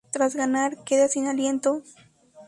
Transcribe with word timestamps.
Tras 0.09 0.35
ganar, 0.35 0.83
queda 0.83 1.07
sin 1.07 1.27
aliento. 1.27 1.83